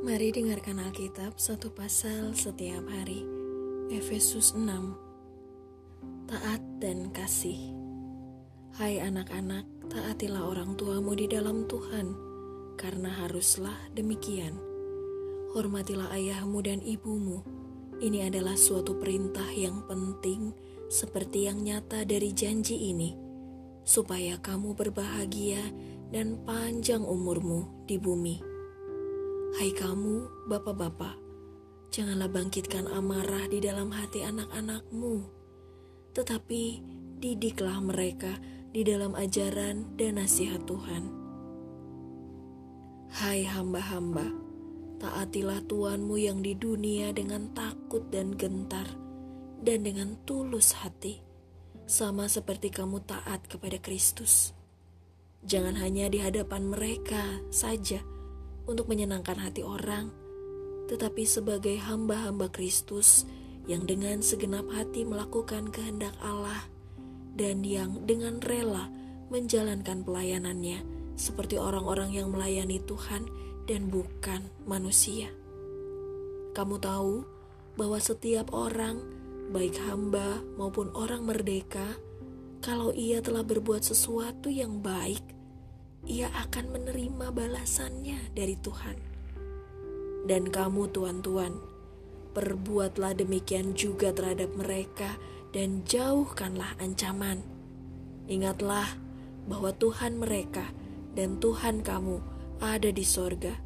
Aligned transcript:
Mari 0.00 0.32
dengarkan 0.32 0.80
Alkitab 0.80 1.36
satu 1.36 1.76
pasal 1.76 2.32
setiap 2.32 2.88
hari. 2.88 3.20
Efesus 3.92 4.56
6 4.56 4.96
Taat 6.24 6.64
dan 6.80 7.12
kasih 7.12 7.76
Hai 8.80 8.96
anak-anak, 8.96 9.68
taatilah 9.92 10.48
orang 10.48 10.72
tuamu 10.80 11.12
di 11.12 11.28
dalam 11.28 11.68
Tuhan, 11.68 12.16
karena 12.80 13.12
haruslah 13.12 13.76
demikian. 13.92 14.56
Hormatilah 15.52 16.08
ayahmu 16.16 16.64
dan 16.64 16.80
ibumu. 16.80 17.44
Ini 18.00 18.32
adalah 18.32 18.56
suatu 18.56 18.96
perintah 18.96 19.52
yang 19.52 19.84
penting, 19.84 20.56
seperti 20.88 21.44
yang 21.44 21.60
nyata 21.60 22.08
dari 22.08 22.32
janji 22.32 22.88
ini, 22.88 23.20
supaya 23.84 24.40
kamu 24.40 24.72
berbahagia 24.72 25.60
dan 26.08 26.40
panjang 26.48 27.04
umurmu 27.04 27.84
di 27.84 28.00
bumi. 28.00 28.49
Hai 29.50 29.74
kamu, 29.74 30.46
bapak-bapak, 30.46 31.18
janganlah 31.90 32.30
bangkitkan 32.30 32.86
amarah 32.86 33.50
di 33.50 33.58
dalam 33.58 33.90
hati 33.90 34.22
anak-anakmu, 34.22 35.26
tetapi 36.14 36.78
didiklah 37.18 37.82
mereka 37.82 38.30
di 38.70 38.86
dalam 38.86 39.18
ajaran 39.18 39.98
dan 39.98 40.22
nasihat 40.22 40.62
Tuhan. 40.70 41.02
Hai 43.10 43.42
hamba-hamba, 43.42 44.30
taatilah 45.02 45.66
Tuhanmu 45.66 46.14
yang 46.14 46.46
di 46.46 46.54
dunia 46.54 47.10
dengan 47.10 47.50
takut 47.50 48.06
dan 48.06 48.38
gentar, 48.38 48.86
dan 49.66 49.82
dengan 49.82 50.14
tulus 50.30 50.78
hati, 50.78 51.26
sama 51.90 52.30
seperti 52.30 52.70
kamu 52.70 53.02
taat 53.02 53.50
kepada 53.50 53.82
Kristus. 53.82 54.54
Jangan 55.42 55.74
hanya 55.74 56.06
di 56.06 56.22
hadapan 56.22 56.70
mereka 56.70 57.42
saja 57.50 57.98
untuk 58.70 58.86
menyenangkan 58.86 59.34
hati 59.34 59.66
orang, 59.66 60.14
tetapi 60.86 61.26
sebagai 61.26 61.74
hamba-hamba 61.82 62.46
Kristus 62.54 63.26
yang 63.66 63.84
dengan 63.84 64.22
segenap 64.22 64.66
hati 64.70 65.02
melakukan 65.02 65.68
kehendak 65.74 66.14
Allah 66.22 66.66
dan 67.34 67.62
yang 67.66 68.06
dengan 68.06 68.38
rela 68.42 68.90
menjalankan 69.30 70.02
pelayanannya 70.02 70.82
seperti 71.14 71.60
orang-orang 71.60 72.16
yang 72.16 72.32
melayani 72.32 72.82
Tuhan 72.82 73.28
dan 73.70 73.86
bukan 73.92 74.46
manusia. 74.66 75.30
Kamu 76.50 76.82
tahu 76.82 77.22
bahwa 77.78 77.98
setiap 78.02 78.50
orang, 78.50 78.98
baik 79.54 79.78
hamba 79.86 80.42
maupun 80.58 80.90
orang 80.98 81.22
merdeka, 81.22 81.94
kalau 82.60 82.90
ia 82.90 83.22
telah 83.22 83.46
berbuat 83.46 83.86
sesuatu 83.86 84.50
yang 84.50 84.82
baik, 84.82 85.22
ia 86.08 86.32
akan 86.32 86.72
menerima 86.72 87.32
balasannya 87.32 88.32
dari 88.32 88.56
Tuhan. 88.56 88.96
Dan 90.24 90.48
kamu, 90.48 90.88
tuan-tuan, 90.92 91.60
perbuatlah 92.32 93.16
demikian 93.16 93.76
juga 93.76 94.12
terhadap 94.12 94.52
mereka, 94.56 95.16
dan 95.50 95.82
jauhkanlah 95.84 96.78
ancaman. 96.78 97.42
Ingatlah 98.30 98.86
bahwa 99.50 99.74
Tuhan 99.74 100.22
mereka 100.22 100.62
dan 101.18 101.42
Tuhan 101.42 101.82
kamu 101.82 102.22
ada 102.62 102.90
di 102.92 103.02
sorga, 103.02 103.56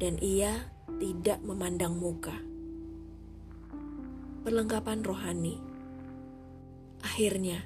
dan 0.00 0.18
Ia 0.18 0.66
tidak 0.98 1.38
memandang 1.44 1.94
muka. 1.94 2.34
Perlengkapan 4.42 5.04
rohani, 5.04 5.60
akhirnya, 7.04 7.62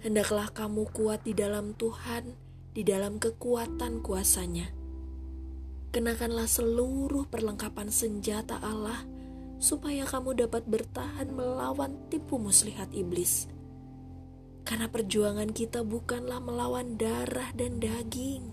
hendaklah 0.00 0.48
kamu 0.50 0.88
kuat 0.90 1.22
di 1.22 1.36
dalam 1.36 1.76
Tuhan 1.76 2.45
di 2.76 2.84
dalam 2.84 3.16
kekuatan 3.16 4.04
kuasanya. 4.04 4.68
Kenakanlah 5.96 6.44
seluruh 6.44 7.24
perlengkapan 7.24 7.88
senjata 7.88 8.60
Allah 8.60 9.00
supaya 9.56 10.04
kamu 10.04 10.44
dapat 10.44 10.68
bertahan 10.68 11.32
melawan 11.32 11.96
tipu 12.12 12.36
muslihat 12.36 12.92
iblis. 12.92 13.48
Karena 14.68 14.92
perjuangan 14.92 15.56
kita 15.56 15.88
bukanlah 15.88 16.36
melawan 16.36 17.00
darah 17.00 17.48
dan 17.56 17.80
daging, 17.80 18.52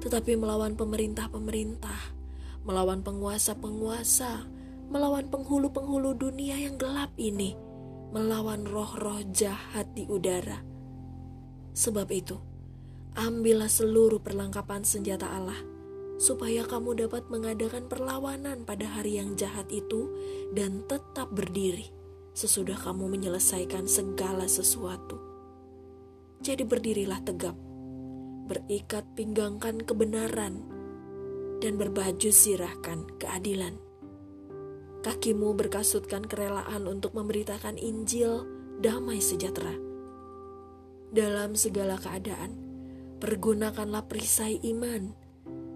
tetapi 0.00 0.40
melawan 0.40 0.72
pemerintah-pemerintah, 0.72 2.16
melawan 2.64 3.04
penguasa-penguasa, 3.04 4.48
melawan 4.88 5.28
penghulu-penghulu 5.28 6.16
dunia 6.16 6.56
yang 6.56 6.80
gelap 6.80 7.12
ini, 7.20 7.60
melawan 8.08 8.64
roh-roh 8.64 9.20
jahat 9.36 9.84
di 9.92 10.08
udara. 10.08 10.64
Sebab 11.76 12.08
itu, 12.08 12.49
Ambillah 13.18 13.66
seluruh 13.66 14.22
perlengkapan 14.22 14.86
senjata 14.86 15.26
Allah, 15.26 15.58
supaya 16.22 16.62
kamu 16.62 16.94
dapat 17.06 17.26
mengadakan 17.26 17.90
perlawanan 17.90 18.62
pada 18.62 18.86
hari 18.86 19.18
yang 19.18 19.34
jahat 19.34 19.66
itu 19.74 20.06
dan 20.54 20.86
tetap 20.86 21.26
berdiri 21.34 21.90
sesudah 22.38 22.78
kamu 22.78 23.10
menyelesaikan 23.10 23.90
segala 23.90 24.46
sesuatu. 24.46 25.18
Jadi 26.38 26.62
berdirilah 26.62 27.18
tegap, 27.26 27.58
berikat 28.46 29.02
pinggangkan 29.18 29.82
kebenaran, 29.82 30.62
dan 31.58 31.76
berbaju 31.76 32.30
sirahkan 32.30 33.10
keadilan. 33.18 33.74
Kakimu 35.02 35.56
berkasutkan 35.58 36.24
kerelaan 36.24 36.86
untuk 36.86 37.18
memberitakan 37.18 37.74
Injil 37.74 38.46
damai 38.78 39.18
sejahtera. 39.18 39.74
Dalam 41.10 41.58
segala 41.58 41.98
keadaan, 41.98 42.69
Pergunakanlah 43.20 44.08
perisai 44.08 44.64
iman, 44.72 45.12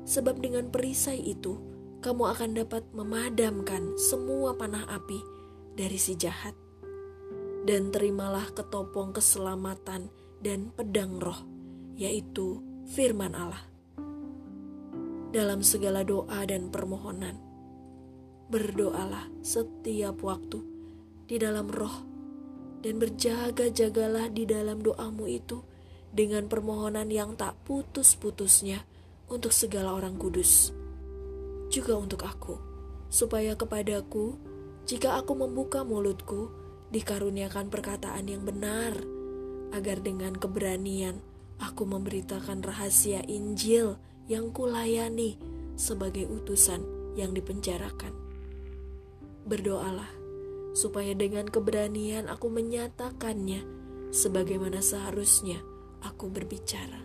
sebab 0.09 0.41
dengan 0.41 0.73
perisai 0.73 1.21
itu 1.21 1.61
kamu 2.01 2.33
akan 2.33 2.51
dapat 2.57 2.89
memadamkan 2.97 4.01
semua 4.01 4.57
panah 4.57 4.89
api 4.89 5.21
dari 5.77 6.01
si 6.01 6.17
jahat. 6.17 6.57
Dan 7.69 7.93
terimalah 7.93 8.49
ketopong 8.57 9.13
keselamatan 9.13 10.09
dan 10.41 10.73
pedang 10.73 11.21
roh, 11.21 11.45
yaitu 11.97 12.65
firman 12.89 13.37
Allah. 13.37 13.61
Dalam 15.29 15.61
segala 15.61 16.01
doa 16.01 16.49
dan 16.49 16.73
permohonan, 16.73 17.37
berdoalah 18.49 19.29
setiap 19.45 20.21
waktu 20.25 20.65
di 21.29 21.37
dalam 21.37 21.69
roh, 21.69 22.05
dan 22.81 23.01
berjaga-jagalah 23.01 24.33
di 24.33 24.45
dalam 24.45 24.81
doamu 24.81 25.29
itu 25.29 25.61
dengan 26.15 26.47
permohonan 26.47 27.11
yang 27.11 27.35
tak 27.35 27.59
putus-putusnya 27.67 28.87
untuk 29.27 29.51
segala 29.51 29.99
orang 29.99 30.15
kudus, 30.15 30.71
juga 31.75 31.99
untuk 31.99 32.23
aku, 32.23 32.55
supaya 33.11 33.59
kepadaku, 33.59 34.39
jika 34.87 35.19
aku 35.19 35.35
membuka 35.35 35.83
mulutku, 35.83 36.55
dikaruniakan 36.95 37.67
perkataan 37.67 38.31
yang 38.31 38.47
benar, 38.47 38.95
agar 39.75 39.99
dengan 39.99 40.39
keberanian 40.39 41.19
aku 41.59 41.83
memberitakan 41.83 42.63
rahasia 42.63 43.27
Injil 43.27 43.99
yang 44.31 44.55
kulayani 44.55 45.35
sebagai 45.75 46.31
utusan 46.31 46.79
yang 47.19 47.35
dipenjarakan. 47.35 48.15
Berdoalah 49.51 50.09
supaya 50.79 51.11
dengan 51.19 51.51
keberanian 51.51 52.31
aku 52.31 52.51
menyatakannya 52.51 53.67
sebagaimana 54.15 54.79
seharusnya 54.79 55.74
aku 56.05 56.29
berbicara. 56.29 57.01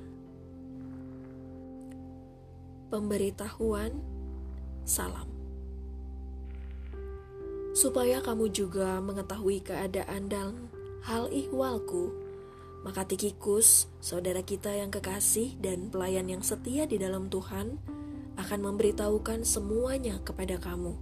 Pemberitahuan 2.92 3.96
salam. 4.84 5.30
Supaya 7.72 8.20
kamu 8.20 8.52
juga 8.52 9.00
mengetahui 9.00 9.64
keadaan 9.64 10.28
dan 10.28 10.68
hal 11.08 11.32
ihwalku, 11.32 12.12
maka 12.84 13.08
Tikikus, 13.08 13.88
saudara 14.04 14.44
kita 14.44 14.74
yang 14.74 14.92
kekasih 14.92 15.56
dan 15.64 15.88
pelayan 15.88 16.28
yang 16.28 16.44
setia 16.44 16.84
di 16.84 17.00
dalam 17.00 17.32
Tuhan, 17.32 17.80
akan 18.36 18.60
memberitahukan 18.72 19.44
semuanya 19.44 20.20
kepada 20.24 20.60
kamu. 20.60 20.96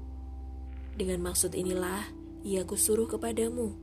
Dengan 0.97 1.31
maksud 1.31 1.53
inilah 1.53 2.01
ia 2.41 2.65
kusuruh 2.65 3.05
kepadamu, 3.05 3.77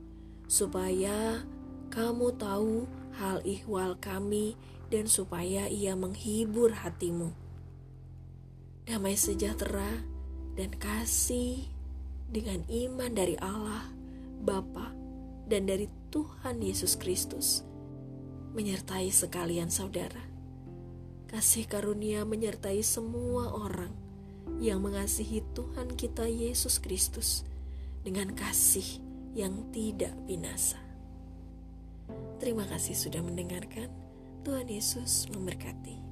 supaya 0.45 1.41
kamu 1.89 2.35
tahu 2.35 2.83
hal 3.19 3.41
ihwal 3.47 3.95
kami 3.97 4.59
dan 4.91 5.09
supaya 5.09 5.67
ia 5.71 5.97
menghibur 5.97 6.71
hatimu. 6.71 7.31
Damai 8.85 9.17
sejahtera 9.17 10.05
dan 10.53 10.71
kasih 10.77 11.65
dengan 12.29 12.61
iman 12.69 13.11
dari 13.11 13.35
Allah, 13.41 13.89
Bapa, 14.45 14.93
dan 15.49 15.65
dari 15.65 15.89
Tuhan 16.13 16.61
Yesus 16.61 16.97
Kristus 16.97 17.65
menyertai 18.55 19.11
sekalian 19.11 19.67
saudara. 19.67 20.21
Kasih 21.27 21.67
karunia 21.67 22.23
menyertai 22.23 22.79
semua 22.85 23.51
orang 23.51 23.91
yang 24.61 24.79
mengasihi 24.79 25.43
Tuhan 25.51 25.97
kita 25.97 26.29
Yesus 26.29 26.79
Kristus 26.79 27.43
dengan 28.05 28.31
kasih 28.31 29.01
yang 29.35 29.67
tidak 29.73 30.13
binasa. 30.23 30.84
Terima 32.45 32.61
kasih 32.69 32.93
sudah 32.93 33.25
mendengarkan. 33.25 33.89
Tuhan 34.45 34.69
Yesus 34.69 35.25
memberkati. 35.33 36.04